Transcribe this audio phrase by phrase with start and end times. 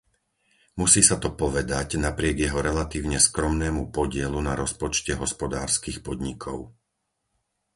[0.81, 6.57] Musí sa to povedať napriek jeho relatívne skromnému podielu na rozpočte hospodárskych podnikov.